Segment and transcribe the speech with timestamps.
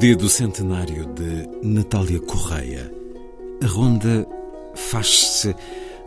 [0.00, 2.90] Dia do centenário de Natália Correia,
[3.62, 4.26] a ronda
[4.74, 5.54] faz-se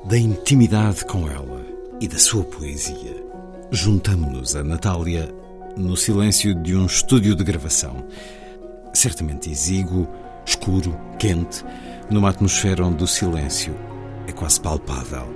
[0.05, 1.63] da intimidade com ela
[2.01, 3.23] e da sua poesia.
[3.69, 5.31] Juntamo-nos a Natália
[5.77, 8.03] no silêncio de um estúdio de gravação.
[8.95, 10.07] Certamente exíguo,
[10.43, 11.63] escuro, quente,
[12.09, 13.75] numa atmosfera onde o silêncio
[14.25, 15.31] é quase palpável.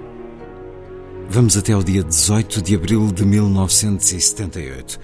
[1.29, 4.99] Vamos até ao dia 18 de abril de 1978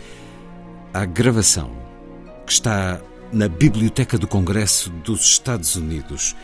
[0.92, 1.70] à gravação
[2.48, 3.00] que está
[3.34, 6.36] na Biblioteca do Congresso dos Estados Unidos.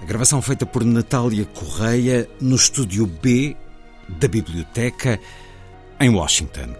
[0.00, 3.56] A gravação feita por Natália Correia no estúdio B
[4.08, 5.18] da biblioteca
[6.00, 6.74] em Washington.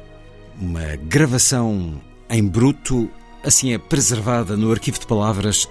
[0.60, 3.10] Uma gravação em bruto,
[3.42, 5.68] assim é preservada no arquivo de palavras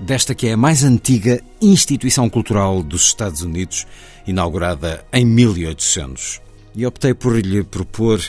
[0.00, 3.86] desta que é a mais antiga instituição cultural dos Estados Unidos,
[4.26, 6.40] inaugurada em 1800.
[6.74, 8.20] E optei por lhe propor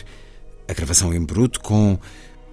[0.67, 1.97] a gravação em bruto com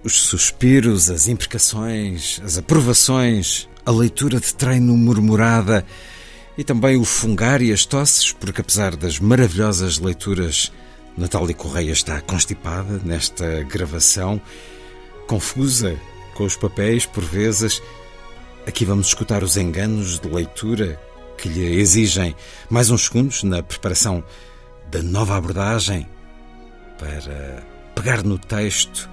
[0.03, 5.85] os suspiros, as imprecações, as aprovações, a leitura de treino murmurada
[6.57, 10.71] e também o fungar e as tosses, porque apesar das maravilhosas leituras,
[11.17, 14.41] Natália Correia está constipada nesta gravação,
[15.27, 15.97] confusa
[16.35, 17.81] com os papéis por vezes.
[18.67, 20.99] Aqui vamos escutar os enganos de leitura
[21.37, 22.35] que lhe exigem
[22.69, 24.23] mais uns segundos na preparação
[24.91, 26.07] da nova abordagem
[26.97, 27.63] para
[27.95, 29.09] pegar no texto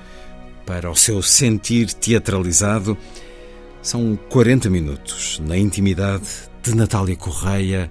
[0.67, 2.97] para o seu sentir teatralizado.
[3.83, 6.29] São 40 minutos na intimidade
[6.63, 7.91] de Natália Correia,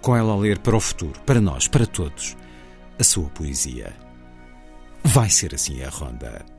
[0.00, 2.36] com ela a ler para o futuro, para nós, para todos,
[2.98, 3.92] a sua poesia.
[5.04, 6.51] Vai ser assim a ronda.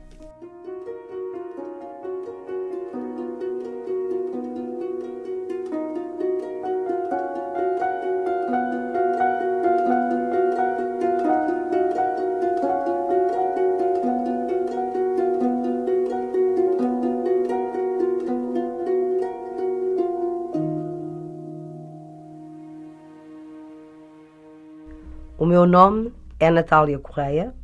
[25.64, 27.54] Meu nome é Natália Correia,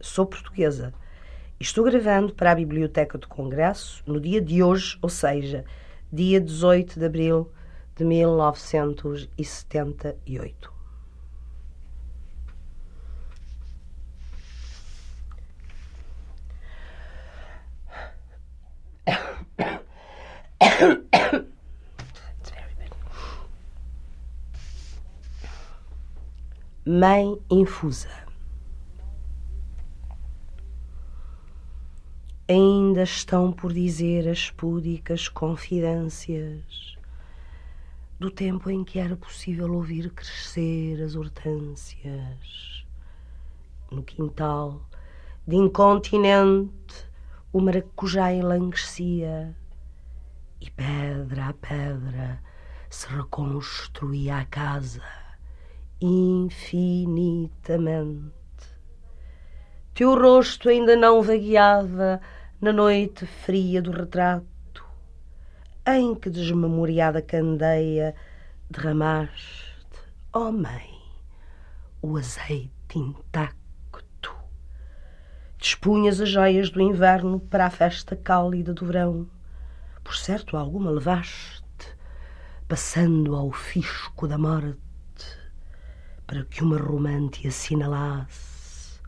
[0.00, 0.92] sou portuguesa
[1.60, 5.64] e estou gravando para a Biblioteca do Congresso no dia de hoje, ou seja,
[6.12, 7.52] dia 18 de abril
[7.94, 10.74] de 1978.
[19.06, 19.14] It's
[22.50, 22.90] very bad.
[26.88, 28.08] Mãe infusa.
[32.48, 36.96] Ainda estão por dizer as púdicas confidências
[38.20, 42.86] do tempo em que era possível ouvir crescer as hortênsias.
[43.90, 44.88] No quintal,
[45.44, 47.10] de incontinente,
[47.52, 49.56] o maracujá enlanguescia
[50.60, 52.40] e pedra a pedra
[52.88, 55.25] se reconstruía a casa
[56.00, 58.32] infinitamente.
[59.94, 62.20] Teu rosto ainda não vagueava
[62.60, 64.84] na noite fria do retrato,
[65.86, 68.14] em que desmemoriada candeia
[68.70, 69.74] derramaste,
[70.32, 71.00] ó oh mãe,
[72.02, 73.56] o azeite intacto.
[75.58, 79.26] Dispunhas as joias do inverno para a festa cálida do verão.
[80.04, 81.64] Por certo, alguma levaste,
[82.68, 84.85] passando ao fisco da morte
[86.26, 89.00] para que uma romante assinalasse,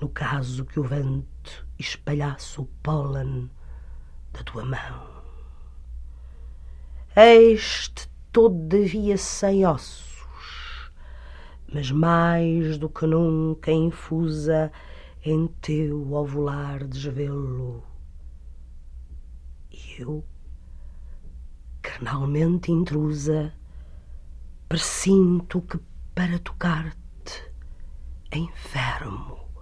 [0.00, 3.48] no caso que o vento espalhasse o pólen
[4.32, 5.18] da tua mão.
[7.14, 10.90] Este todavia sem ossos,
[11.72, 14.72] mas mais do que nunca infusa
[15.24, 17.84] em teu ovular desvelo.
[19.70, 20.24] E eu,
[21.80, 23.52] carnalmente intrusa,
[24.68, 25.78] presinto que
[26.18, 27.32] para tocar-te
[28.32, 29.52] enfermo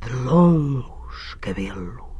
[0.00, 2.15] de longos cabelos.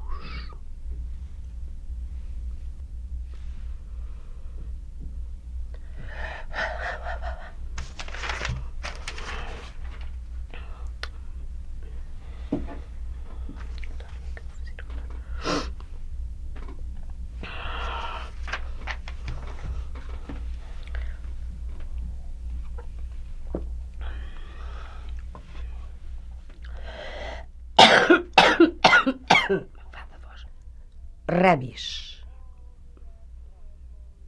[31.46, 32.20] Rebis.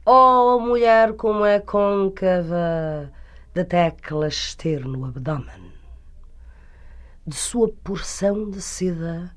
[0.05, 3.11] Oh, mulher como é côncava
[3.53, 5.73] da tecla ester no abdômen,
[7.27, 9.35] de sua porção de seda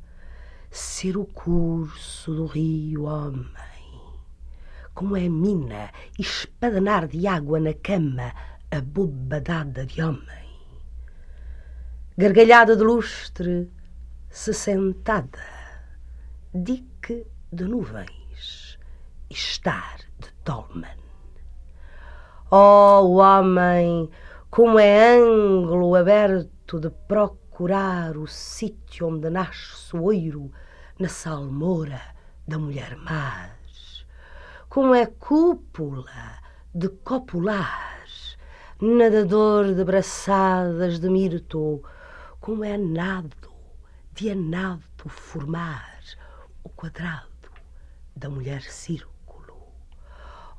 [0.71, 3.51] ser o curso do rio homem,
[4.95, 8.33] como é mina espadanar de água na cama
[8.71, 10.49] abobadada de homem,
[12.17, 13.69] gargalhada de lustre,
[14.31, 15.41] se sentada,
[16.55, 18.79] dique de nuvens,
[19.29, 20.97] estar de dolmen.
[22.51, 24.09] Oh, homem,
[24.51, 30.51] como é ângulo aberto de procurar o sítio onde nasce o oiro
[30.99, 32.01] na salmoura
[32.49, 34.07] da mulher mais,
[34.71, 36.41] como é cúpula
[36.75, 38.03] de copular,
[38.81, 41.83] nadador de braçadas de mirto,
[42.41, 43.53] como é nado
[44.15, 46.01] de anado formar
[46.65, 47.32] o quadrado
[48.15, 49.13] da mulher círculo.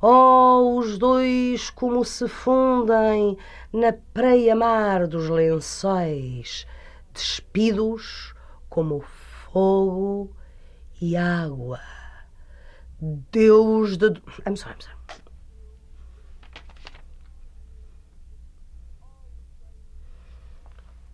[0.01, 3.38] Oh, os dois como se fundem
[3.71, 6.67] na preia-mar dos lençóis,
[7.13, 8.33] despidos
[8.69, 10.35] como fogo
[11.01, 11.79] e água.
[13.31, 14.07] Deus de.
[14.45, 15.23] I'm sorry, I'm sorry.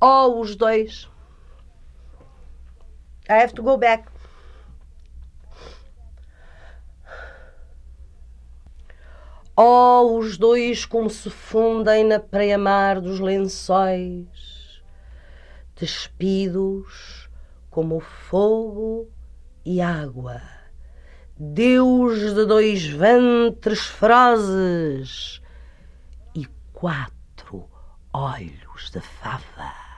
[0.02, 1.10] Oh, os dois.
[3.30, 4.10] I have to go back.
[9.62, 14.82] Oh, os dois como se fundem na praia-mar dos lençóis,
[15.76, 17.30] despidos
[17.70, 19.12] como fogo
[19.66, 20.42] e água.
[21.38, 25.42] Deus de dois ventres ferozes
[26.34, 27.70] e quatro
[28.14, 29.89] olhos de fava.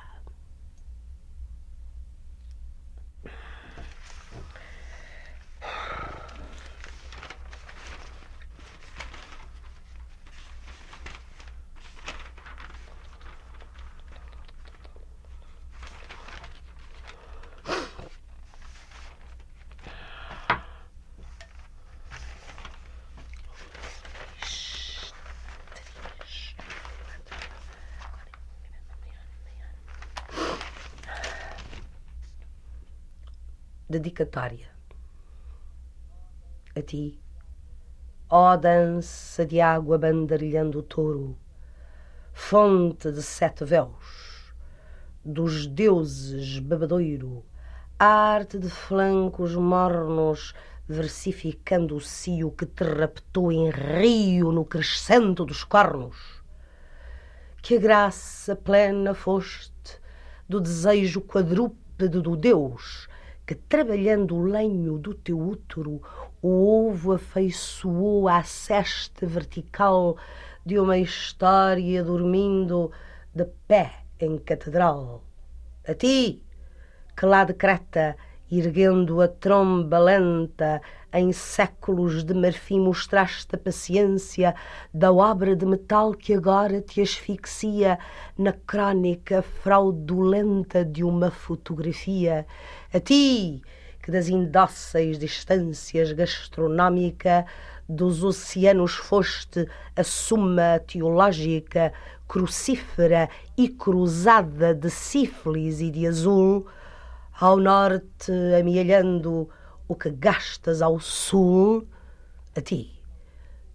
[33.92, 34.70] Dedicatória.
[36.74, 37.20] A ti,
[38.30, 41.38] ó dança de água bandarilhando o touro,
[42.32, 44.54] fonte de sete véus,
[45.24, 47.44] dos deuses bebedoiro,
[48.00, 50.54] arte de flancos mornos,
[50.88, 56.42] versificando o cio que te raptou em rio no crescento dos cornos.
[57.62, 60.00] Que graça plena foste
[60.48, 63.08] do desejo quadrúpede do Deus,
[63.52, 66.02] que, trabalhando o lenho do teu útero,
[66.42, 70.16] o ovo afeiçoou à cesta vertical
[70.66, 72.92] de uma história dormindo
[73.36, 75.26] de pé em catedral.
[75.86, 76.42] A ti,
[77.14, 78.16] que lá de Creta,
[78.50, 80.82] erguendo a tromba lenta,
[81.14, 84.56] em séculos de marfim mostraste a paciência
[84.94, 88.00] da obra de metal que agora te asfixia
[88.38, 92.46] na crônica fraudulenta de uma fotografia.
[92.94, 93.62] A ti,
[94.02, 97.46] que das indóceis distâncias gastronómica
[97.88, 101.92] dos oceanos foste a suma teológica,
[102.28, 106.66] crucífera e cruzada de sífilis e de azul,
[107.38, 109.50] ao norte amealhando
[109.92, 111.86] o que gastas ao sul,
[112.56, 112.90] a ti,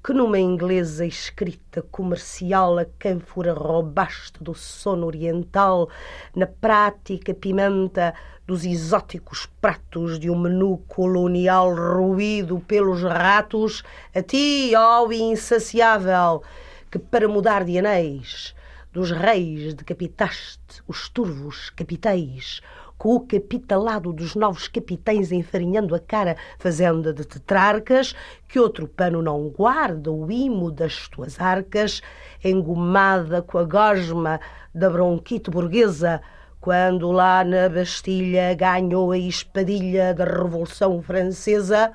[0.02, 5.90] que numa inglesa escrita comercial a cânfora roubaste do sono oriental,
[6.34, 8.14] na prática pimenta
[8.46, 16.42] dos exóticos pratos de um menu colonial ruído pelos ratos, a ti, ó insaciável,
[16.90, 18.54] que para mudar de anéis
[18.90, 22.62] dos reis decapitaste os turvos capitéis,
[22.98, 28.14] com o capitalado dos novos capitães enfarinhando a cara, fazenda de tetrarcas,
[28.48, 32.02] que outro pano não guarda o imo das tuas arcas,
[32.42, 34.40] engomada com a gosma
[34.74, 36.22] da bronquite burguesa,
[36.60, 41.92] quando lá na Bastilha ganhou a espadilha da Revolução Francesa,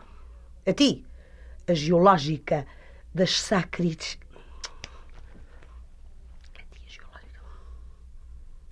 [0.66, 1.04] a ti,
[1.68, 2.66] a geológica
[3.14, 4.18] das sacris.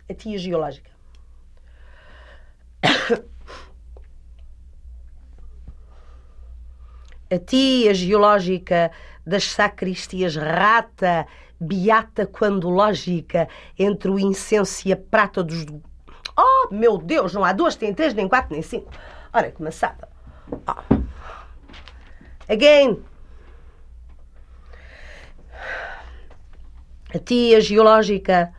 [0.10, 0.89] A ti, a geológica.
[7.32, 8.92] A tia geológica
[9.24, 11.28] das sacristias rata,
[11.60, 15.64] beata quando lógica, entre o incenso e a prata dos.
[16.36, 18.92] Oh, meu Deus, não há duas, tem três, nem quatro, nem cinco.
[19.32, 20.10] Ora, começava.
[22.48, 23.04] Again.
[27.14, 28.52] A tia geológica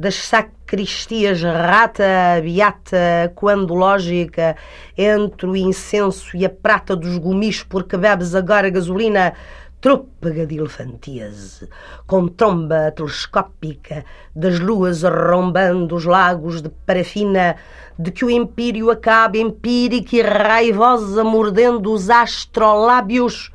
[0.00, 4.56] das sacristias rata, beata, quando lógica,
[4.96, 9.34] entre o incenso e a prata dos gomis, porque bebes agora gasolina,
[9.78, 11.68] trôpega de elefantíase,
[12.06, 14.02] com tromba telescópica
[14.34, 17.56] das luas arrombando os lagos de parafina,
[17.98, 23.52] de que o empírio acaba empírica e raivosa mordendo os astrolábios.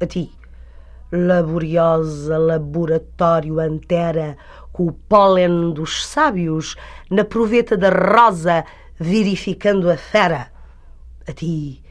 [0.00, 0.32] A ti,
[1.10, 4.36] laboriosa laboratório antera,
[4.78, 6.76] com o pólen dos sábios,
[7.10, 8.64] na proveta da rosa,
[8.96, 10.52] verificando a fera.
[11.26, 11.82] A ti,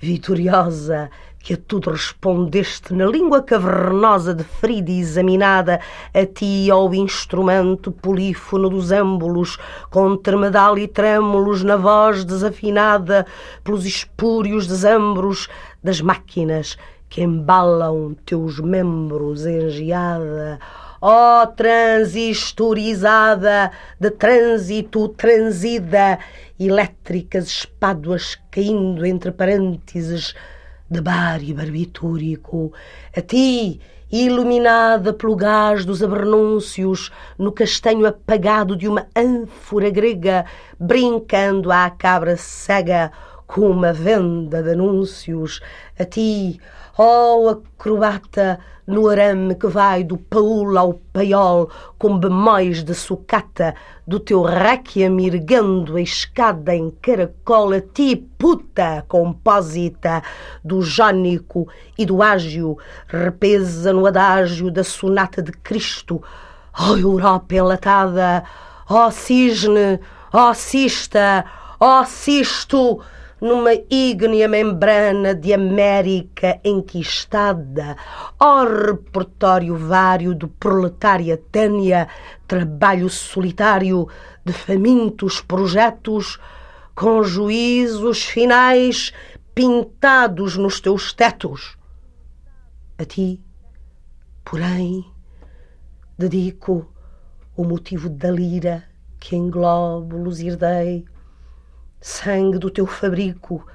[0.00, 1.08] vitoriosa,
[1.38, 5.78] que a tudo respondeste na língua cavernosa de Frida examinada,
[6.12, 9.56] a ti ao instrumento polífono dos âmbulos,
[9.88, 13.24] com tremedal e trêmulos na voz desafinada
[13.62, 15.48] pelos espúrios desambros
[15.80, 16.76] das máquinas
[17.08, 20.58] que embalam teus membros engeada,
[21.04, 26.20] ó oh, transistorizada, de trânsito transida,
[26.60, 30.32] elétricas espáduas caindo entre parênteses
[30.88, 32.72] de bar e barbitúrico,
[33.16, 33.80] a ti,
[34.12, 40.44] iluminada pelo gás dos abernúncios, no castanho apagado de uma ânfora grega,
[40.78, 43.10] brincando à cabra cega
[43.44, 45.60] com uma venda de anúncios,
[45.98, 46.60] a ti,
[46.98, 53.74] Oh, acrobata no arame que vai do paul ao paiol com bemóis de sucata,
[54.06, 60.22] do teu requiem erguendo a escada em caracol a ti, puta compósita
[60.62, 62.76] do jónico e do ágio,
[63.08, 66.22] repesa no adágio da sonata de Cristo.
[66.78, 68.44] Oh, Europa enlatada!
[68.90, 69.98] Oh, cisne!
[70.30, 71.46] Oh, cista!
[71.80, 73.00] Oh, cisto!
[73.42, 77.96] Numa ígnea membrana de América enquistada,
[78.38, 82.06] ó repertório vário do proletária tânia,
[82.46, 84.08] trabalho solitário
[84.44, 86.38] de famintos projetos,
[86.94, 89.12] com juízos finais
[89.52, 91.76] pintados nos teus tetos.
[92.96, 93.42] A ti,
[94.44, 95.04] porém,
[96.16, 96.86] dedico
[97.56, 98.84] o motivo da lira
[99.18, 101.04] que em glóbulos herdei
[102.02, 103.66] sangue do teu fabrico,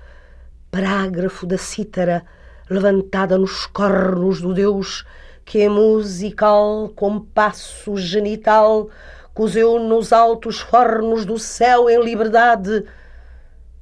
[0.69, 2.23] parágrafo da cítara
[2.69, 5.05] levantada nos cornos do Deus
[5.45, 8.89] que é musical compasso genital
[9.33, 12.83] cozeu nos altos fornos do céu em liberdade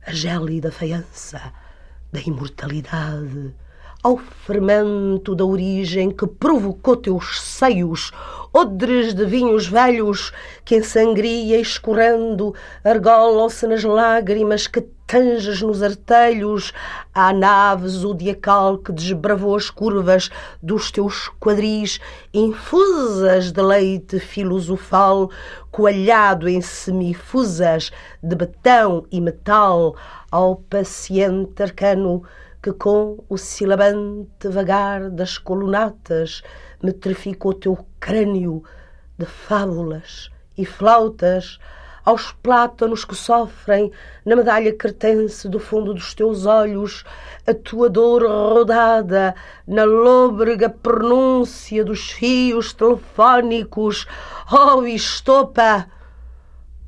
[0.05, 1.41] a gélida feiança
[2.13, 3.55] da imortalidade
[4.05, 8.12] ao fermento da origem que provocou teus seios,
[8.53, 10.31] odres de vinhos velhos
[10.63, 16.71] que em sangria escorrendo argolam-se nas lágrimas que tanges nos artelhos,
[17.15, 20.29] à nave zodiacal que desbravou as curvas
[20.62, 22.00] dos teus quadris,
[22.31, 25.31] infusas de leite filosofal,
[25.71, 29.95] coalhado em semifusas de betão e metal,
[30.29, 32.24] ao paciente arcano
[32.65, 36.41] que com o silabante vagar das colunatas
[36.81, 38.63] metrificou teu crânio
[39.19, 41.60] de fábulas e flautas
[42.03, 43.91] aos plátanos que sofrem
[44.25, 47.03] na medalha cretense do fundo dos teus olhos
[47.45, 49.36] a tua dor rodada
[49.67, 54.07] na lôbrega pronúncia dos fios telefónicos.
[54.51, 55.86] Oh estopa!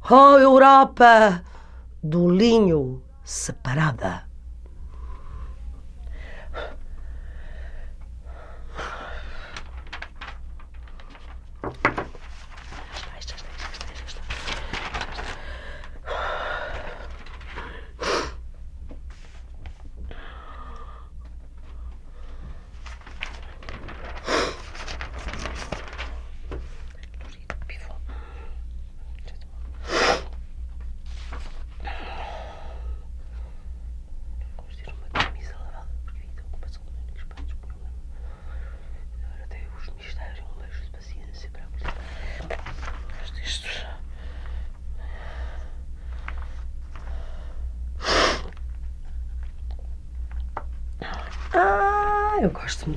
[0.10, 1.44] Oh Europa!
[2.02, 4.27] Do linho separada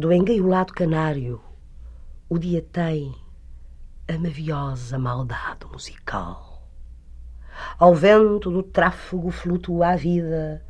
[0.00, 1.42] Do engaiolado canário,
[2.28, 3.12] o dia tem
[4.06, 6.62] a maviosa maldade musical.
[7.76, 10.64] Ao vento do tráfego flutua a vida,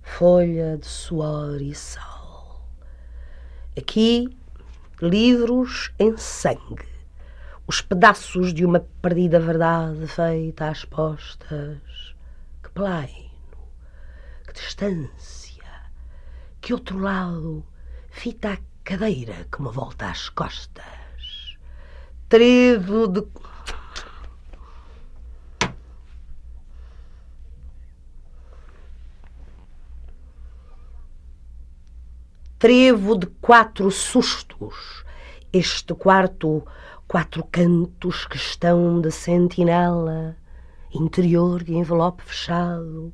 [0.00, 2.70] folha de suor e sal.
[3.76, 4.28] Aqui,
[5.02, 6.88] livros em sangue,
[7.66, 12.14] os pedaços de uma perdida verdade feita às postas.
[12.62, 13.28] Que plaino,
[14.46, 15.64] que distância,
[16.60, 17.66] que outro lado
[18.16, 21.58] fita a cadeira que me volta às costas.
[22.30, 23.22] Trevo de.
[32.58, 35.04] Trevo de quatro sustos.
[35.52, 36.66] Este quarto,
[37.06, 40.36] quatro cantos que estão de sentinela,
[40.90, 43.12] interior de envelope fechado,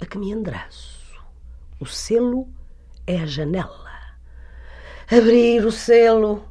[0.00, 1.18] a que me endereço.
[1.80, 2.46] O selo
[3.06, 3.87] é a janela.
[5.10, 6.44] Abrir o selo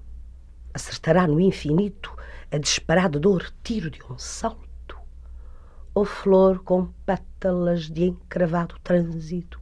[0.73, 2.11] acertará no infinito
[2.51, 4.97] a disparada dor tiro de um salto.
[5.93, 9.61] Ou flor com pétalas de encravado trânsito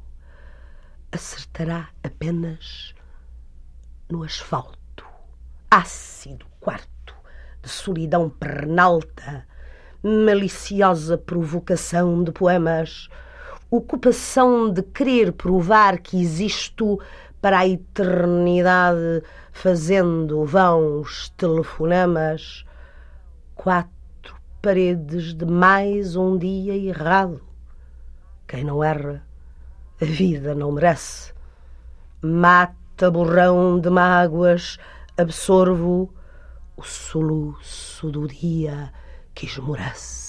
[1.11, 2.95] acertará apenas
[4.09, 5.05] no asfalto.
[5.69, 7.13] Ácido quarto
[7.61, 9.45] de solidão pernalta,
[10.01, 13.09] maliciosa provocação de poemas,
[13.69, 16.97] ocupação de querer provar que existo
[17.45, 22.65] para a eternidade, fazendo vãos telefonemas,
[23.53, 27.39] quatro paredes de mais um dia errado.
[28.47, 29.23] Quem não erra,
[30.01, 31.35] a vida não merece.
[32.19, 34.79] Mata borrão de mágoas,
[35.15, 36.11] absorvo
[36.75, 38.91] o soluço do dia
[39.35, 40.24] que esmorece.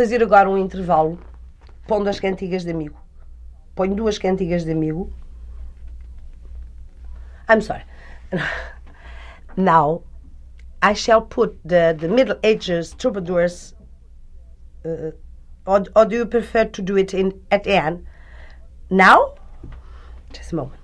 [0.00, 1.18] Fazer agora um intervalo,
[1.86, 2.98] pondo as cantigas de amigo.
[3.74, 5.12] Ponho duas cantigas de amigo.
[7.46, 7.84] I'm sorry.
[9.58, 10.02] Now,
[10.80, 13.74] I shall put the, the Middle Ages troubadours.
[14.82, 15.10] Uh,
[15.66, 18.06] or, or do you prefer to do it in at the end?
[18.88, 19.34] Now?
[20.32, 20.80] Just a moment.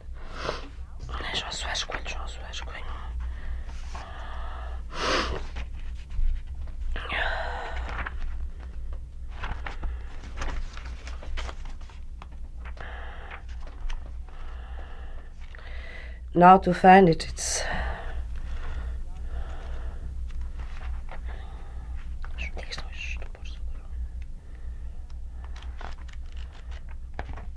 [16.36, 17.62] Now to find it, it's.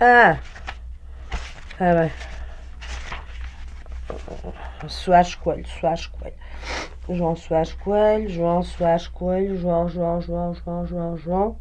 [0.02, 0.40] Ah!
[1.78, 2.10] Ah, bem.
[4.88, 6.36] Soares Coelho, Soares Coelho.
[7.06, 11.60] João Soares Coelho, João Soares Coelho, João, João, João, João, João, João.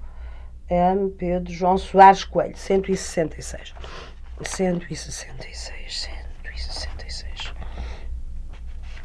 [0.69, 1.09] M.
[1.17, 3.73] Pedro João Soares Coelho, 166.
[4.41, 6.18] 166, 166.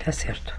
[0.07, 0.53] Está certo.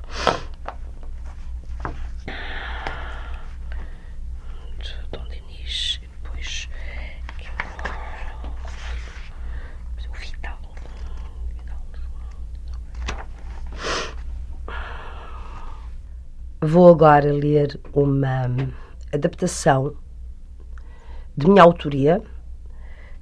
[5.29, 6.67] Denis e depois
[10.09, 10.57] o Vital.
[16.61, 18.47] Vou agora ler uma
[19.13, 19.95] adaptação
[21.37, 22.19] de minha autoria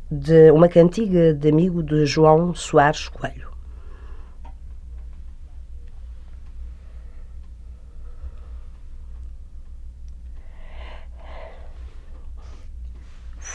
[0.10, 3.53] de uma cantiga de amigo de João Soares Coelho.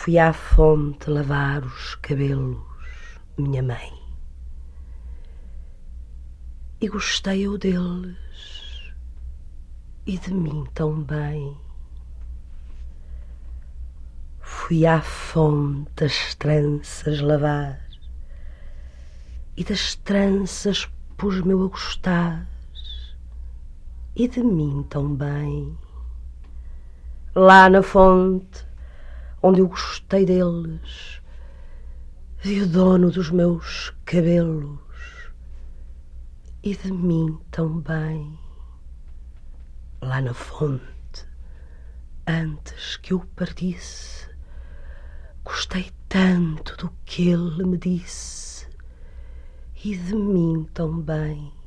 [0.09, 2.57] Fui à fonte lavar os cabelos,
[3.37, 3.93] minha mãe,
[6.81, 8.17] e gostei eu deles
[10.07, 11.55] e de mim tão bem.
[14.41, 17.79] Fui à fonte as tranças lavar
[19.59, 22.49] e das tranças pus-me a gostar
[24.17, 25.77] e de mim tão bem.
[27.35, 28.68] Lá na fonte
[29.43, 31.21] onde eu gostei deles.
[32.41, 34.79] Vi o dono dos meus cabelos
[36.63, 38.39] e de mim também.
[40.01, 41.27] Lá na fonte,
[42.27, 44.29] antes que eu partisse,
[45.45, 48.69] gostei tanto do que ele me disse
[49.85, 51.58] e de mim também.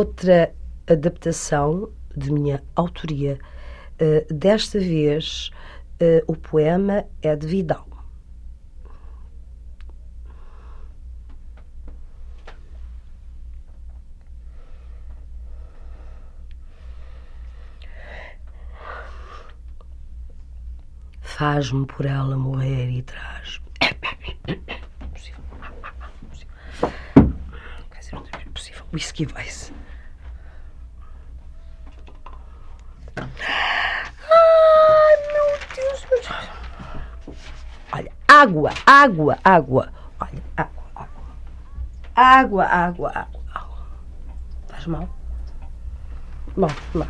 [0.00, 0.54] Outra
[0.86, 3.38] adaptação de minha autoria.
[4.00, 5.50] Uh, desta vez,
[6.00, 7.86] uh, o poema é de Vidal.
[21.20, 23.60] Faz-me por ela morrer e traz.
[28.92, 29.70] Whisky voice.
[34.30, 36.48] Ai, meu Deus, meu Deus.
[37.92, 39.92] Olha, água, água, água.
[40.20, 41.08] Olha, água, água.
[42.14, 43.86] Água, água, água, água.
[44.68, 45.08] Faz mal?
[46.56, 47.08] Bom, mal.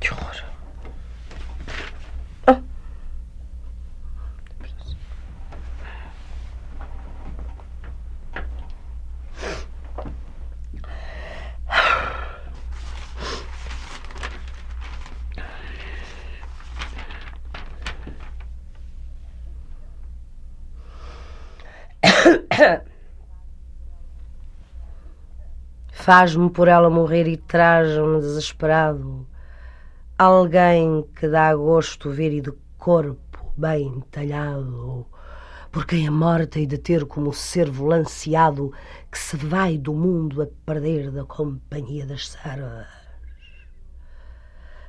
[0.00, 0.44] Que horror.
[2.46, 2.60] Ah.
[26.06, 29.26] Faz-me por ela morrer e traz-me desesperado
[30.16, 35.04] alguém que dá gosto ver e de corpo bem talhado,
[35.72, 38.72] por quem a morte hei de ter como cervo lanceado
[39.10, 42.86] que se vai do mundo a perder da companhia das servas.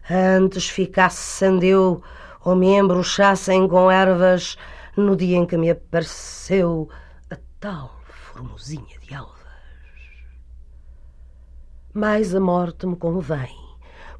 [0.07, 2.03] Antes ficasse sandeu
[2.45, 4.55] ou me embruxassem com ervas
[4.95, 6.87] no dia em que me apareceu
[7.31, 9.36] a tal formosinha de alvas.
[11.97, 13.57] Mais a morte me convém,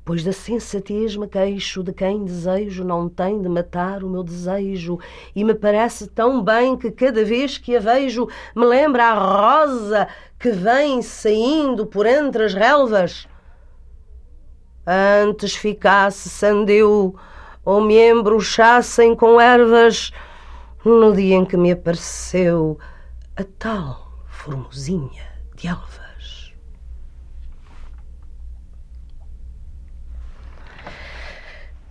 [0.04, 4.98] pois da sensatez me queixo de quem desejo não tem de matar o meu desejo,
[5.36, 10.08] e me parece tão bem que cada vez que a vejo me lembra a rosa
[10.40, 13.28] que vem saindo por entre as relvas.
[14.88, 17.16] Antes ficasse sandeu
[17.64, 20.12] ou me embruxassem com ervas
[20.84, 22.80] no dia em que me apareceu
[23.36, 26.07] a tal formosinha de alvas.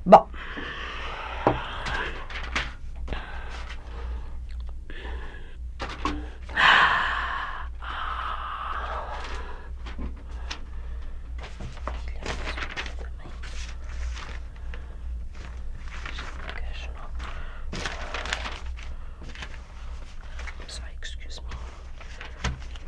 [0.07, 0.29] Bom.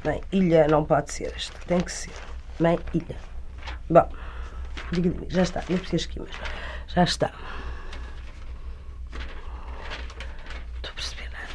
[0.04, 2.12] Bem, ilha não pode ser esta, tem que ser.
[2.60, 3.16] Bem, ilha.
[3.90, 4.08] Bom,
[5.28, 6.47] já está, não preciso esquimas.
[6.94, 7.30] Já está.
[10.76, 11.46] Estou a perceber nada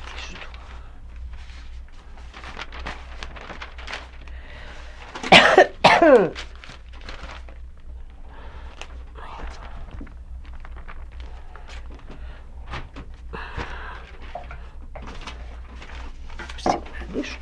[17.14, 17.38] disto.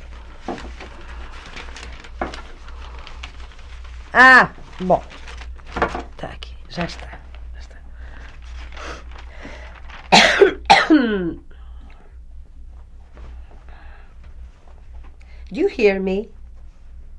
[4.12, 4.50] Ah,
[4.80, 5.02] bom.
[6.14, 6.54] Está aqui.
[6.68, 7.11] Já está.
[15.82, 16.28] Hear me?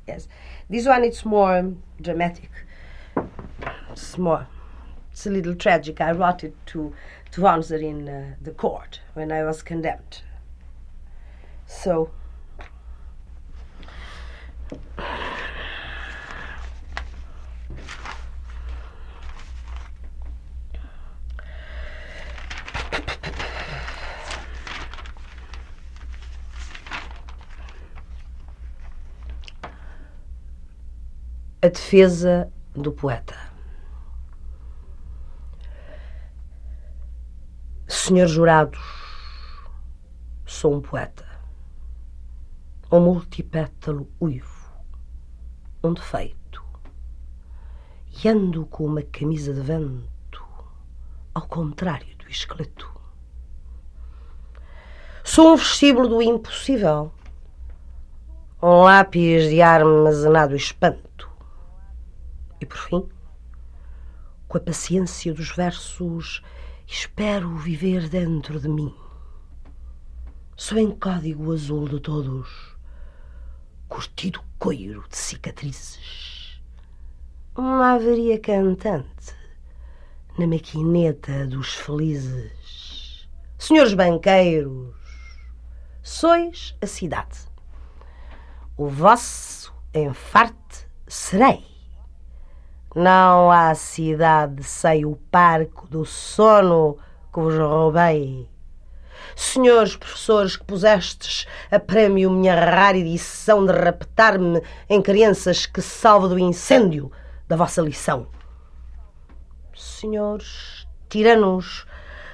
[0.08, 0.28] Yes.
[0.70, 2.50] This one it's more dramatic.
[3.92, 4.48] It's more.
[5.12, 6.00] It's a little tragic.
[6.02, 6.94] I wrote it to
[7.32, 10.22] to answer in uh, the court when I was condemned.
[11.68, 12.10] So.
[31.64, 33.38] A defesa do poeta.
[37.88, 38.82] Senhor jurados,
[40.46, 41.26] sou um poeta,
[42.92, 44.74] um multipétalo uivo,
[45.82, 46.62] um defeito,
[48.12, 50.46] e ando com uma camisa de vento,
[51.34, 52.94] ao contrário do esqueleto.
[55.24, 57.10] Sou um vestíbulo do impossível,
[58.62, 61.13] um lápis de armazenado espanto.
[62.64, 63.10] E por fim,
[64.48, 66.42] com a paciência dos versos,
[66.88, 68.96] espero viver dentro de mim.
[70.56, 72.48] Sou em código azul de todos,
[73.90, 76.62] curtido coiro de cicatrizes.
[77.54, 79.36] Uma avaria cantante
[80.40, 83.28] na maquineta dos felizes.
[83.60, 84.96] Senhores banqueiros,
[86.02, 87.40] sois a cidade.
[88.78, 91.73] O vosso enfarte serei.
[92.96, 96.98] Não há cidade sem o parco do sono
[97.34, 98.48] que vos roubei.
[99.36, 106.28] Senhores professores que pusestes a prémio minha rara edição de raptar-me em crianças que salvo
[106.28, 107.12] do incêndio
[107.48, 108.28] da vossa lição.
[109.76, 111.88] Senhores tiranos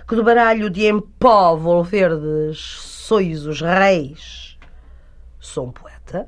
[0.06, 4.58] que do baralho de em pó volverdes sois os reis.
[5.39, 6.28] Sou um poeta.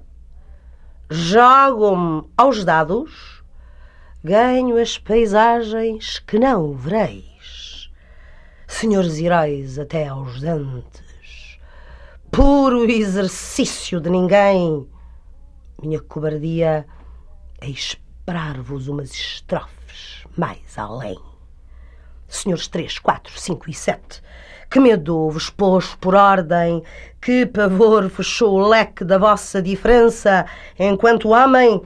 [1.09, 3.40] Jogo-me aos dados.
[4.23, 7.89] Ganho as paisagens que não vereis.
[8.67, 11.59] Senhores heróis até aos dentes.
[12.31, 14.87] Puro exercício de ninguém.
[15.81, 16.85] Minha cobardia
[17.59, 21.17] é esperar-vos umas estrofes mais além
[22.31, 24.21] senhores três, quatro, cinco e sete.
[24.69, 26.81] Que medo vos pôs por ordem,
[27.21, 30.45] que pavor fechou o leque da vossa diferença,
[30.79, 31.81] enquanto homem.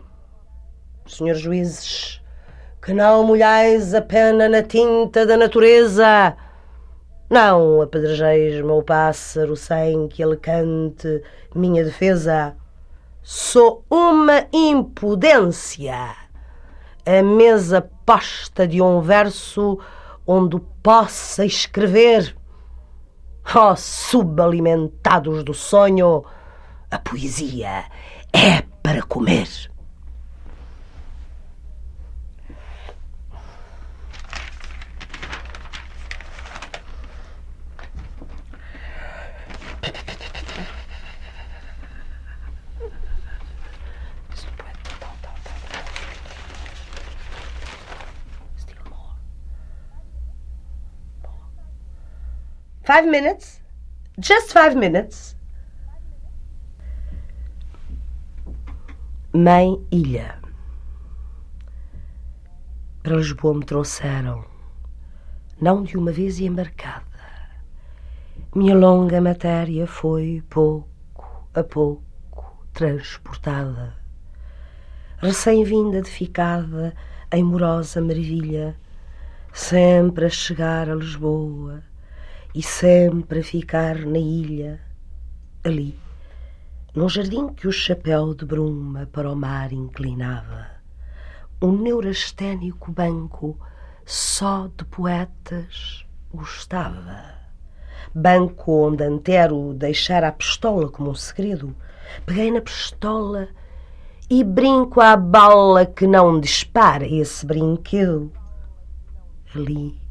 [1.07, 2.21] Senhores juízes,
[2.85, 6.37] que não molhais a pena na tinta da natureza.
[7.27, 11.23] Não apedrejeis meu pássaro sem que ele cante
[11.55, 12.55] minha defesa.
[13.23, 16.15] Sou uma impudência.
[17.03, 19.79] A mesa posta de um verso
[20.27, 22.37] onde possa escrever.
[23.55, 26.23] Oh, subalimentados do sonho,
[26.91, 27.85] a poesia
[28.31, 29.74] é para comer.
[52.85, 53.61] Five minutes?
[54.19, 55.35] Just five minutes.
[59.33, 60.39] Mãe Ilha.
[63.01, 64.45] Para Lisboa me trouxeram,
[65.59, 67.14] não de uma vez embarcada.
[68.57, 73.97] Minha longa matéria foi pouco a pouco transportada.
[75.17, 76.95] Recém-vinda de ficada
[77.33, 78.79] em morosa maravilha,
[79.51, 81.83] sempre a chegar a Lisboa
[82.53, 84.79] e sempre a ficar na ilha,
[85.61, 85.99] ali,
[86.95, 90.67] num jardim que o chapéu de bruma para o mar inclinava,
[91.61, 93.59] um neurasténico banco
[94.05, 97.44] só de poetas gostava.
[98.13, 101.75] Banco onde Antero deixara a pistola como um segredo.
[102.25, 103.47] Peguei na pistola
[104.29, 108.31] e brinco à bala que não dispara esse brinquedo.
[109.53, 110.05] Ali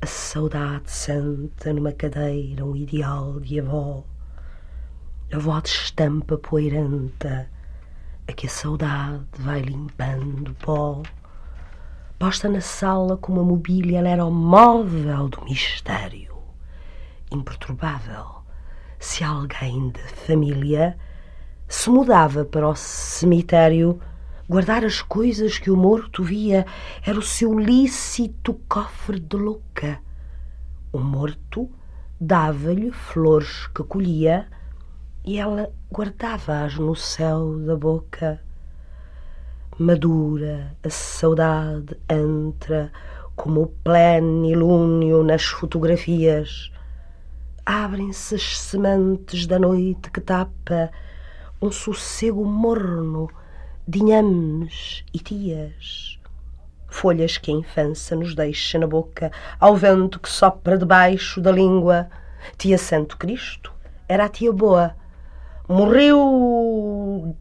[0.00, 4.04] a saudade santa numa cadeira, um ideal de avó.
[5.32, 7.50] Avó de estampa poeiranta,
[8.28, 11.02] a que a saudade vai limpando pó.
[12.16, 16.37] Posta na sala com uma mobília, ela era o móvel do mistério.
[17.30, 18.42] Imperturbável,
[18.98, 20.98] se alguém de família
[21.66, 24.00] se mudava para o cemitério
[24.50, 26.64] Guardar as coisas que o morto via
[27.04, 30.00] era o seu lícito cofre de louca.
[30.90, 31.70] O morto
[32.18, 34.48] dava-lhe flores que colhia
[35.22, 38.40] e ela guardava-as no céu da boca.
[39.78, 42.90] Madura, a saudade entra
[43.36, 46.72] como o plenilúnio nas fotografias.
[47.70, 50.90] Abrem-se as sementes da noite que tapa
[51.60, 53.28] um sossego morno
[53.86, 56.18] dinhames e tias.
[56.88, 62.08] Folhas que a infância nos deixa na boca, ao vento que sopra debaixo da língua.
[62.56, 63.70] Tia Santo Cristo
[64.08, 64.96] era a tia boa.
[65.68, 67.36] Morreu.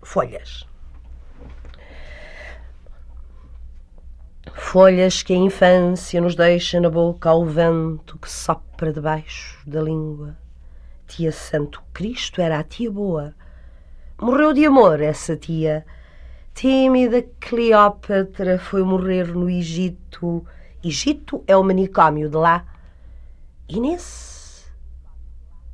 [0.00, 0.64] Folhas.
[4.60, 10.36] Folhas que a infância nos deixa na boca ao vento que sopra debaixo da língua.
[11.06, 13.34] Tia Santo Cristo era a tia boa.
[14.20, 15.86] Morreu de amor essa tia.
[16.52, 20.44] Tímida Cleópatra foi morrer no Egito.
[20.84, 22.66] Egito é o manicômio de lá.
[23.66, 24.66] E nesse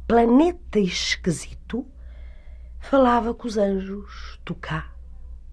[0.06, 1.84] planeta esquisito,
[2.78, 4.92] falava com os anjos, tu cá,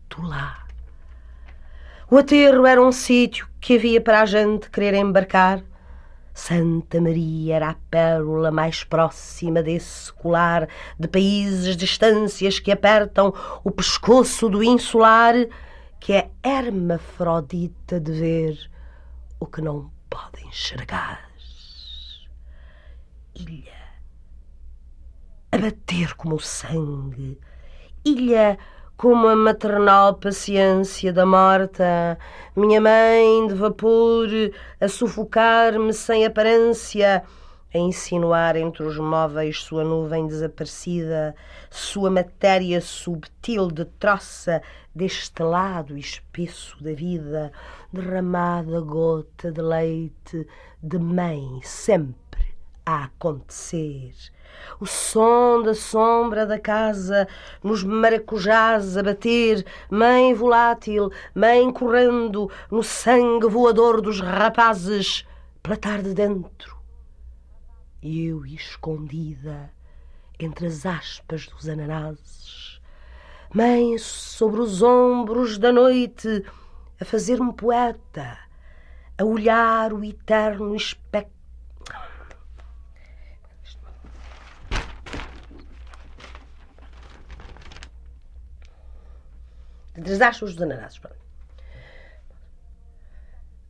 [0.08, 0.71] tu lá.
[2.14, 5.64] O aterro era um sítio que havia para a gente querer embarcar.
[6.34, 10.68] Santa Maria era a pérola mais próxima desse colar
[11.00, 15.36] de países distâncias que apertam o pescoço do insular,
[16.02, 18.70] que é hermafrodita de ver
[19.40, 21.30] o que não pode enxergar.
[23.34, 23.72] Ilha
[25.50, 27.40] a bater como o sangue,
[28.04, 28.60] ilha
[29.02, 32.20] como a maternal paciência da morta,
[32.56, 34.30] minha mãe de vapor
[34.80, 37.24] a sufocar-me sem aparência,
[37.74, 41.36] a insinuar entre os móveis sua nuvem desaparecida,
[41.68, 44.62] sua matéria subtil de troça
[44.94, 47.52] deste lado espesso da vida,
[47.92, 50.48] derramada gota de leite
[50.84, 52.31] de mãe sempre
[52.86, 54.14] a acontecer
[54.80, 57.28] o som da sombra da casa,
[57.64, 65.26] nos maracujás a bater, mãe volátil, mãe correndo, no sangue voador dos rapazes,
[65.62, 66.78] pela tarde dentro.
[68.02, 69.72] Eu escondida
[70.40, 72.82] entre as aspas dos ananases,
[73.54, 76.44] mãe sobre os ombros da noite,
[77.00, 78.38] a fazer-me poeta,
[79.18, 81.41] a olhar o eterno espectro
[89.96, 91.02] Desastre os ananases.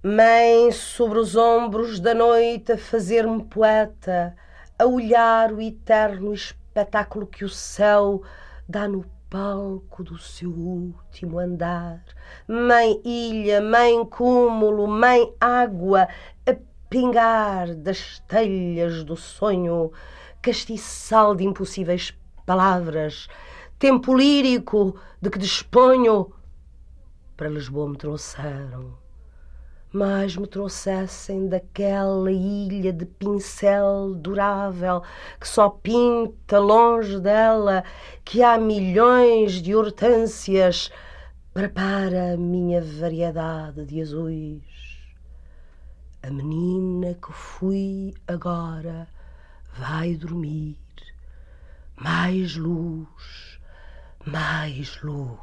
[0.03, 4.35] Mãe sobre os ombros da noite a fazer-me poeta,
[4.77, 8.21] a olhar o eterno espetáculo que o céu
[8.69, 12.03] dá no palco do seu último andar.
[12.47, 16.07] Mãe ilha, mãe cúmulo, mãe água,
[16.47, 16.55] a
[16.87, 19.91] pingar das telhas do sonho,
[20.39, 22.13] castiçal de impossíveis
[22.45, 23.27] palavras,
[23.81, 26.31] tempo lírico de que disponho,
[27.35, 28.93] para Lisboa me trouxeram.
[29.91, 35.01] Mas me trouxessem daquela ilha de pincel durável
[35.39, 37.83] que só pinta longe dela,
[38.23, 40.91] que há milhões de hortênsias,
[41.51, 44.61] prepara a minha variedade de azuis.
[46.21, 49.07] A menina que fui agora
[49.75, 50.77] vai dormir.
[51.95, 53.40] Mais luz
[54.25, 55.37] mais luz.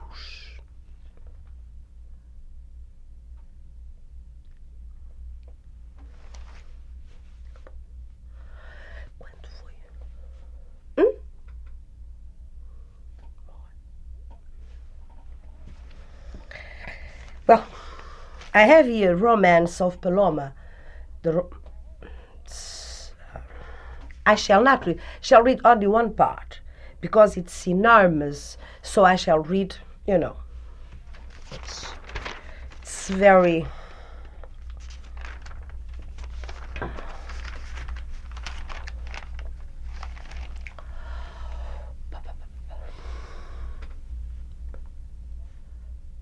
[17.46, 17.64] Well,
[18.52, 20.52] I have here Romance of Paloma.
[21.22, 21.50] The ro
[24.26, 26.57] I shall not read, shall read only one part
[27.00, 28.58] because it's enormous.
[28.82, 30.36] So I shall read, you know.
[31.52, 31.86] It's,
[32.82, 33.66] it's very.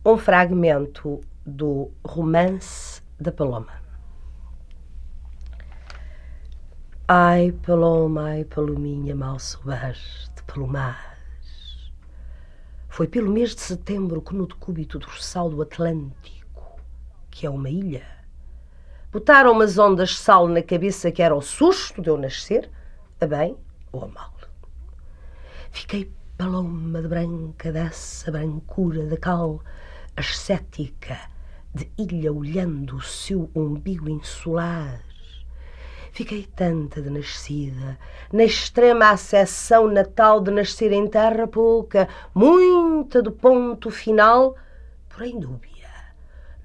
[0.04, 3.72] Um fragmento do Romance da Paloma.
[7.08, 11.18] Ai, Paloma, ai, Palominha, mal soubeste pelo mar.
[12.88, 16.80] Foi pelo mês de setembro que no decúbito dorsal do Atlântico,
[17.30, 18.06] que é uma ilha,
[19.12, 22.70] botaram umas ondas de sal na cabeça que era o susto de eu nascer,
[23.20, 23.56] a bem
[23.92, 24.32] ou a mal.
[25.70, 29.62] Fiquei paloma de branca dessa brancura de cal,
[30.16, 31.18] ascética,
[31.74, 35.02] de ilha olhando o seu umbigo insular,
[36.16, 37.98] Fiquei tanta de nascida,
[38.32, 44.56] na extrema acessão natal de nascer em terra pouca, muita do ponto final,
[45.10, 45.90] porém dúbia,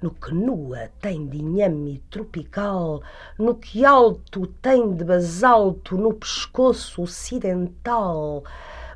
[0.00, 3.02] no que nua tem de inhame tropical,
[3.38, 8.42] no que alto tem de basalto no pescoço ocidental,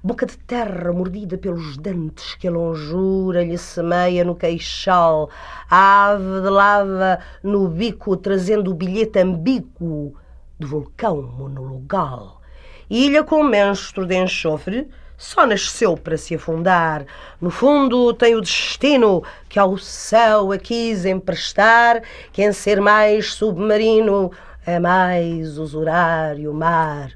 [0.03, 5.29] boca de terra mordida pelos dentes que a longura lhe semeia no queixal,
[5.69, 10.17] ave de lava no bico trazendo o bilhete ambíguo
[10.59, 12.41] de vulcão monologal.
[12.89, 14.89] Ilha com menstro de enxofre,
[15.19, 17.07] só nasceu para se afundar.
[17.41, 22.03] No fundo, tem o destino que ao céu a quis emprestar,
[22.33, 24.31] que em ser mais submarino
[24.65, 27.11] é mais usurário mar.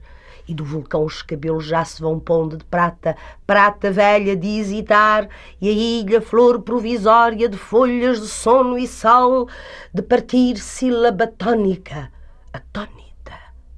[0.49, 3.17] E do vulcão os cabelos já se vão pondo de prata,
[3.47, 5.29] prata velha de hesitar,
[5.61, 9.47] e a ilha flor provisória de folhas de sono e sal,
[9.95, 12.11] de partir sílaba tónica,
[12.53, 13.00] a tónica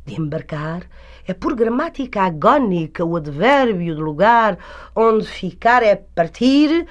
[0.04, 0.82] de embarcar
[1.26, 4.58] é por gramática agónica o advérbio de lugar,
[4.94, 6.86] onde ficar é partir,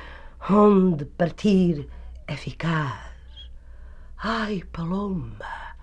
[0.50, 1.88] onde partir
[2.28, 3.12] é ficar.
[4.18, 5.76] Ai, paloma,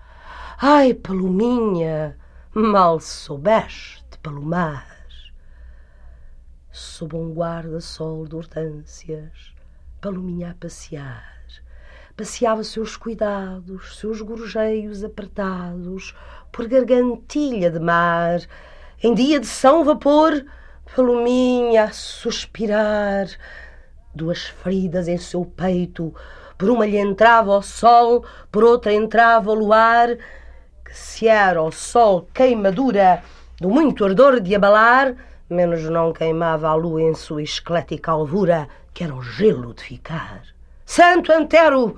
[0.59, 2.17] ai, palominha,
[2.53, 4.87] mal soubeste palomar.
[6.71, 9.53] Sob um guarda-sol de hortênsias,
[10.01, 11.39] palominha a passear
[12.19, 16.13] passeava seus cuidados, seus gorjeios apertados,
[16.51, 18.41] por gargantilha de mar,
[19.01, 20.43] em dia de São Vapor,
[20.95, 23.27] Palominha a suspirar,
[24.13, 26.13] duas feridas em seu peito,
[26.57, 30.17] por uma lhe entrava o sol, por outra entrava o luar,
[30.83, 33.23] que se era o sol queimadura
[33.61, 35.15] do muito ardor de abalar,
[35.49, 40.41] menos não queimava a lua em sua esquelética alvura, que era o gelo de ficar.
[40.85, 41.95] Santo Antero!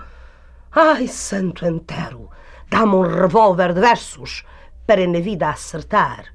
[0.72, 2.30] Ai, santo Antero!
[2.72, 4.46] Dá-me um revólver de versos
[4.88, 6.34] para na vida acertar.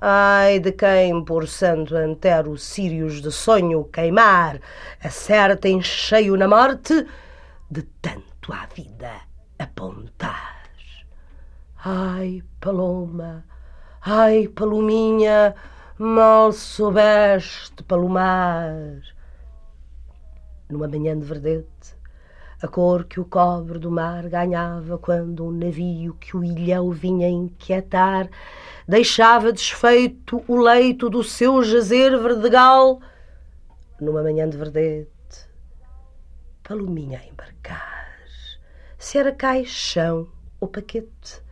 [0.00, 4.60] Ai de quem, por santo Antero, sírios de sonho queimar,
[5.02, 7.04] acerta em cheio na morte,
[7.68, 9.10] de tanto à vida
[9.58, 10.62] apontar.
[11.84, 13.44] Ai, paloma,
[14.00, 15.56] ai, palominha,
[15.98, 19.00] mal soubeste palomar
[20.70, 21.97] numa manhã de verdete,
[22.60, 27.28] a cor que o cobre do mar ganhava quando um navio que o ilhéu vinha
[27.28, 28.28] inquietar
[28.86, 33.00] deixava desfeito o leito do seu jazer verdegal
[34.00, 35.10] numa manhã de verdete,
[36.62, 38.08] palominha a embarcar.
[38.98, 40.28] Se era caixão
[40.60, 41.42] ou paquete,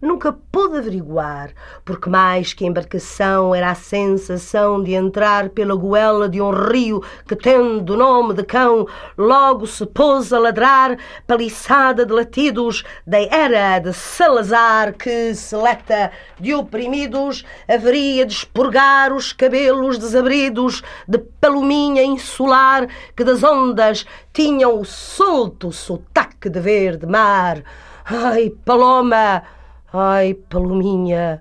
[0.00, 1.50] nunca pôde averiguar,
[1.84, 7.34] porque mais que embarcação era a sensação de entrar pela goela de um rio que,
[7.34, 8.86] tendo o nome de cão,
[9.16, 16.54] logo se pôs a ladrar, paliçada de latidos da era de Salazar, que, seleta de
[16.54, 22.86] oprimidos, haveria de expurgar os cabelos desabridos de palominha insular
[23.16, 27.62] que das ondas tinham o solto sotaque de verde mar.
[28.04, 29.55] Ai, Paloma!
[29.92, 31.40] Ai, palominha,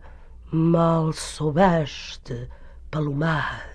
[0.52, 2.48] mal soubeste
[2.92, 3.75] palomar.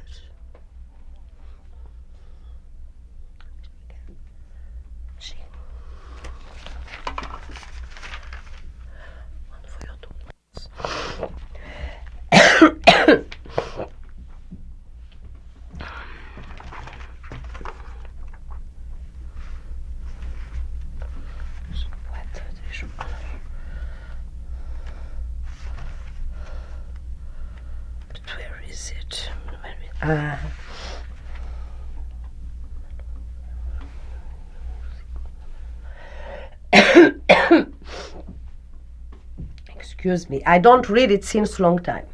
[40.11, 42.05] Excuse me, I don't read it since long time.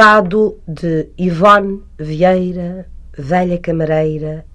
[0.00, 2.88] Fado de Ivone Vieira,
[3.18, 4.46] velha camareira,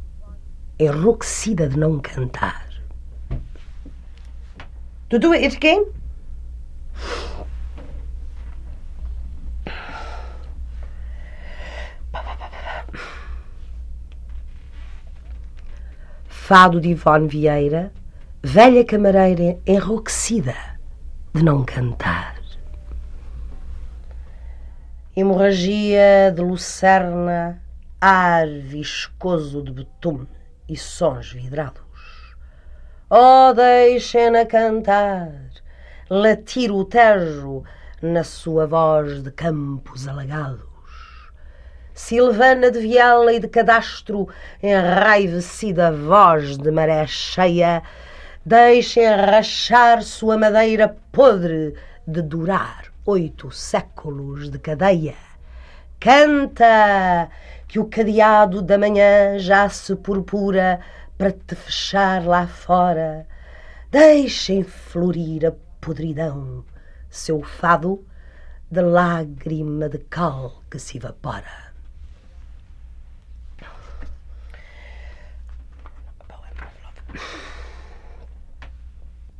[0.79, 2.65] enrouquecida de não cantar.
[5.09, 5.85] To do it again?
[16.25, 17.91] Fado de Ivone Vieira,
[18.41, 20.55] velha camareira enrouquecida
[21.33, 22.12] de não cantar
[25.23, 27.61] hemorragia de lucerna,
[28.01, 30.27] ar viscoso de betume
[30.67, 31.81] e sons vidrados.
[33.09, 35.31] Oh, deixem-na cantar,
[36.09, 37.63] latir o tejo
[38.01, 40.67] na sua voz de campos alagados.
[41.93, 44.27] Silvana de viela e de cadastro,
[44.61, 47.81] enraivecida voz de maré cheia,
[48.45, 55.15] deixem rachar sua madeira podre de durar oito séculos de cadeia.
[55.99, 57.29] Canta,
[57.67, 60.79] que o cadeado da manhã já se purpura
[61.17, 63.27] para te fechar lá fora.
[63.89, 66.63] Deixem florir a podridão,
[67.09, 68.05] seu fado
[68.69, 71.63] de lágrima de cal que se evapora.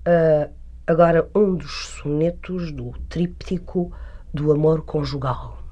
[0.06, 3.92] Uh, agora um dos sonetos do tríptico
[4.34, 5.64] do amor conjugal.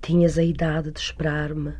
[0.00, 1.74] Tinhas a idade de esperar-me.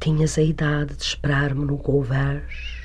[0.00, 2.82] Tinhas a idade de esperar-me no convés.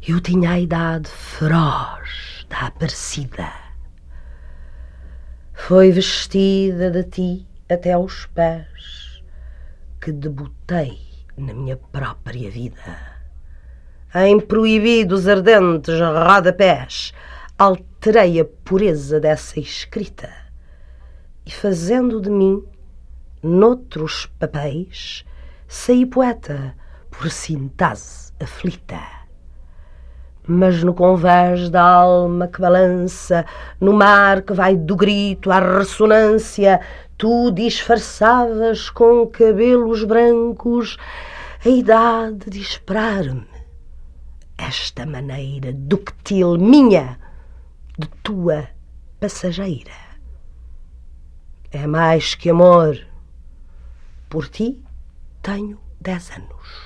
[0.00, 3.65] Eu tinha a idade feroz da Aparecida.
[5.66, 9.20] Foi vestida de ti até aos pés
[10.00, 10.96] que debutei
[11.36, 12.96] na minha própria vida.
[14.14, 17.12] Em proibidos ardentes rodapés,
[17.58, 20.30] alterei a pureza dessa escrita
[21.44, 22.62] e, fazendo de mim,
[23.42, 25.24] noutros papéis,
[25.66, 26.76] saí poeta
[27.10, 29.15] por sintase aflita.
[30.48, 33.44] Mas no convés da alma que balança,
[33.80, 36.80] no mar que vai do grito à ressonância,
[37.18, 40.96] tu disfarçavas com cabelos brancos
[41.64, 43.46] a idade de esperar-me.
[44.56, 47.18] Esta maneira ductil minha
[47.98, 48.68] de tua
[49.18, 49.90] passageira.
[51.72, 52.96] É mais que amor.
[54.30, 54.80] Por ti
[55.42, 56.85] tenho dez anos.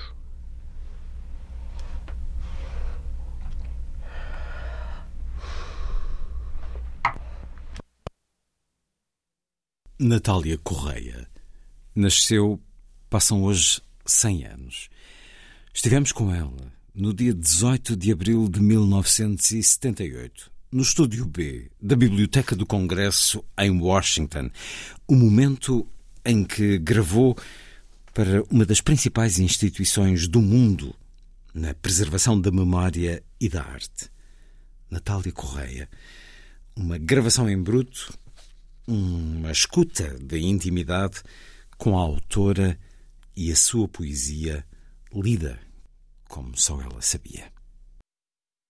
[10.03, 11.27] Natália Correia
[11.93, 12.59] nasceu,
[13.07, 14.89] passam hoje cem anos.
[15.71, 22.55] Estivemos com ela no dia 18 de abril de 1978 no estúdio B da Biblioteca
[22.55, 24.49] do Congresso em Washington,
[25.07, 25.87] o momento
[26.25, 27.37] em que gravou
[28.11, 30.95] para uma das principais instituições do mundo
[31.53, 34.09] na preservação da memória e da arte.
[34.89, 35.87] Natália Correia.
[36.75, 38.11] Uma gravação em bruto,
[38.91, 41.23] uma escuta de intimidade
[41.77, 42.77] com a autora
[43.33, 44.67] e a sua poesia
[45.13, 45.57] lida
[46.27, 47.51] como só ela sabia.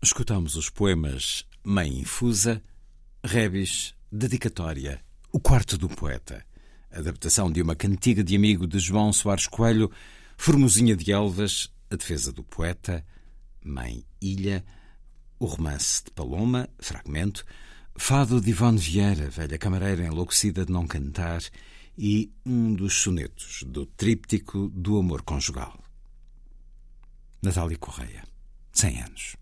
[0.03, 2.61] Escutamos os poemas Mãe Infusa,
[3.23, 6.45] Rebis, Dedicatória, O Quarto do Poeta,
[6.91, 9.91] adaptação de uma cantiga de amigo de João Soares Coelho,
[10.37, 13.03] Formosinha de Elvas, A Defesa do Poeta,
[13.63, 14.63] Mãe Ilha,
[15.39, 17.43] O Romance de Paloma, Fragmento,
[17.95, 21.41] Fado de Ivone Vieira, velha camareira enlouquecida de não cantar,
[21.97, 25.77] e um dos sonetos do tríptico do amor conjugal.
[27.41, 28.23] Natália Correia,
[28.73, 29.35] 100 anos.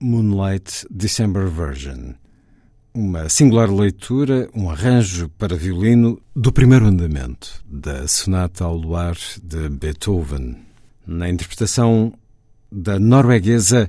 [0.00, 2.14] Moonlight December Version.
[2.94, 9.68] Uma singular leitura, um arranjo para violino do primeiro andamento da Sonata ao Luar de
[9.68, 10.56] Beethoven,
[11.06, 12.12] na interpretação
[12.72, 13.88] da norueguesa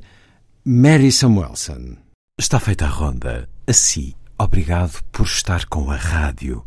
[0.66, 1.96] Mary Samuelson.
[2.40, 3.50] Está feita a ronda.
[3.66, 6.64] Assim, obrigado por estar com a rádio.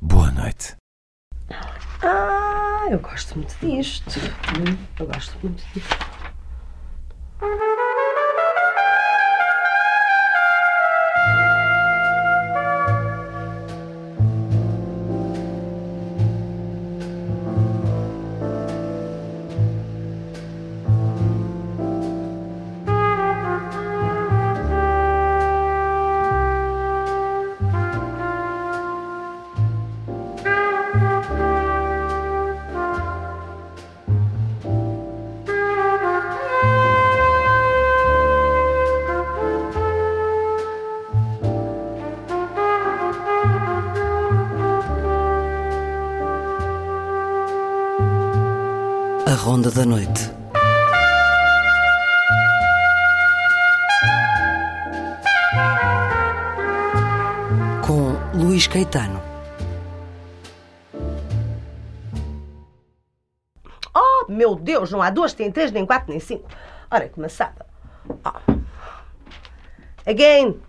[0.00, 0.74] Boa noite.
[2.02, 4.18] Ah, eu gosto muito disto.
[4.58, 6.15] Hum, Eu gosto muito disto.
[64.96, 66.48] Não há duas, tem três, nem quatro, nem cinco.
[66.90, 67.66] Ora, maçada.
[68.08, 68.56] Oh.
[70.08, 70.60] Again.